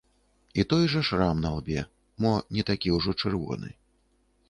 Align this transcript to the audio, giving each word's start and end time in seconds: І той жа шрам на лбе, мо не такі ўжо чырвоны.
І 0.61 0.63
той 0.71 0.87
жа 0.93 1.03
шрам 1.09 1.37
на 1.45 1.53
лбе, 1.59 1.85
мо 2.25 2.35
не 2.59 2.67
такі 2.73 2.97
ўжо 2.99 3.19
чырвоны. 3.21 3.69